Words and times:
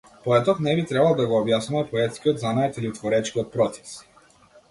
Поетот 0.21 0.61
не 0.67 0.71
би 0.77 0.85
требал 0.91 1.17
да 1.19 1.25
го 1.31 1.35
објаснува 1.41 1.83
поетскиот 1.91 2.41
занает 2.45 2.79
или 2.81 2.91
творечкиот 3.01 3.53
процес. 3.59 3.93